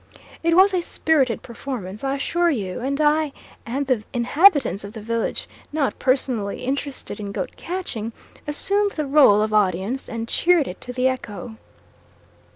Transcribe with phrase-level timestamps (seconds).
[0.41, 3.31] It was a spirited performance I assure you and I
[3.67, 8.11] and the inhabitants of the village, not personally interested in goat catching,
[8.47, 11.55] assumed the role of audience and cheered it to the echo.